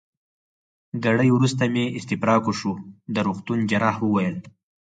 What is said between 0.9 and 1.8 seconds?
ګړی وروسته